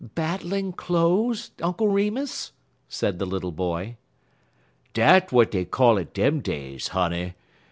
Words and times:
"Battling 0.15 0.73
clothes, 0.73 1.51
Uncle 1.61 1.87
Remus?" 1.87 2.53
said 2.89 3.19
the 3.19 3.25
little 3.27 3.51
boy. 3.51 3.97
"Dat 4.95 5.27
w'at 5.27 5.51
dey 5.51 5.63
call 5.63 5.99
it 5.99 6.11
dem 6.11 6.39
days, 6.39 6.87
honey. 6.87 7.35